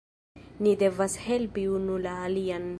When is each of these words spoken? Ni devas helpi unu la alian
Ni 0.67 0.73
devas 0.83 1.19
helpi 1.27 1.67
unu 1.77 2.03
la 2.07 2.19
alian 2.27 2.67